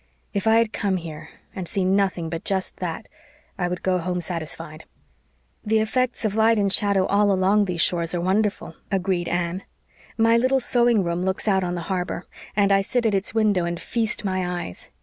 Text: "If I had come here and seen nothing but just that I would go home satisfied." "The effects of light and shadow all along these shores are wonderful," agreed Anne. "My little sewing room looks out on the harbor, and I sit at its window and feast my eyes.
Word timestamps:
"If 0.33 0.47
I 0.47 0.55
had 0.55 0.73
come 0.73 0.97
here 0.97 1.29
and 1.55 1.67
seen 1.67 1.95
nothing 1.95 2.27
but 2.27 2.43
just 2.43 2.77
that 2.77 3.07
I 3.59 3.67
would 3.67 3.83
go 3.83 3.99
home 3.99 4.19
satisfied." 4.19 4.85
"The 5.63 5.77
effects 5.79 6.25
of 6.25 6.33
light 6.33 6.57
and 6.57 6.73
shadow 6.73 7.05
all 7.05 7.31
along 7.31 7.65
these 7.65 7.81
shores 7.81 8.15
are 8.15 8.19
wonderful," 8.21 8.73
agreed 8.91 9.27
Anne. 9.27 9.61
"My 10.17 10.37
little 10.37 10.59
sewing 10.59 11.03
room 11.03 11.21
looks 11.21 11.47
out 11.47 11.63
on 11.63 11.75
the 11.75 11.81
harbor, 11.81 12.25
and 12.55 12.71
I 12.71 12.81
sit 12.81 13.05
at 13.05 13.13
its 13.13 13.35
window 13.35 13.63
and 13.65 13.79
feast 13.79 14.25
my 14.25 14.63
eyes. 14.63 14.89